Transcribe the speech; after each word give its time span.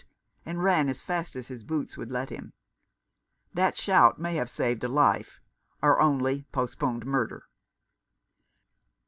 "shouted 0.01 0.13
the 0.15 0.31
Sergeant, 0.31 0.47
and 0.57 0.63
ran 0.63 0.89
as 0.89 1.01
fast 1.03 1.35
as 1.35 1.47
his 1.49 1.63
boots 1.63 1.95
would 1.95 2.09
let 2.09 2.31
him. 2.31 2.53
That 3.53 3.77
shout 3.77 4.17
may 4.19 4.33
have 4.33 4.49
saved 4.49 4.83
a 4.83 4.87
life, 4.87 5.39
or 5.83 5.99
only 6.01 6.47
postponed 6.51 7.05
murder. 7.05 7.45